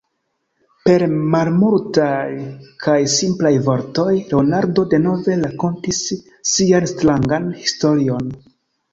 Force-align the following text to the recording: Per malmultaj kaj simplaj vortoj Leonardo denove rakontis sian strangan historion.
Per 0.85 1.03
malmultaj 1.33 2.37
kaj 2.85 2.95
simplaj 3.15 3.51
vortoj 3.67 4.13
Leonardo 4.31 4.85
denove 4.93 5.35
rakontis 5.43 5.99
sian 6.53 6.89
strangan 6.93 7.47
historion. 7.59 8.33